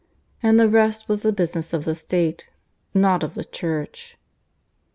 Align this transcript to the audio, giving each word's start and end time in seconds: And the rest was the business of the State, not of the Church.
And 0.41 0.59
the 0.59 0.67
rest 0.67 1.07
was 1.07 1.21
the 1.21 1.31
business 1.31 1.73
of 1.73 1.85
the 1.85 1.93
State, 1.93 2.49
not 2.91 3.21
of 3.21 3.35
the 3.35 3.43
Church. 3.45 4.17